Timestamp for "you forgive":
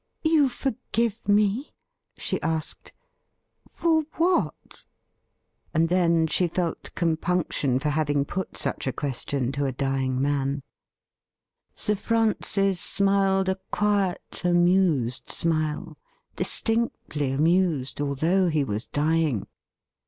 0.23-1.29